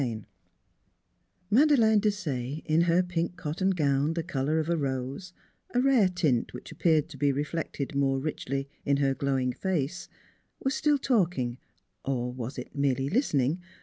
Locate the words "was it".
12.33-12.75